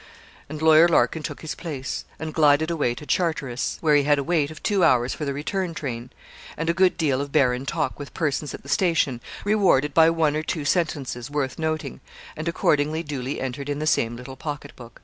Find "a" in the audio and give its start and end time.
4.17-4.23, 6.71-6.73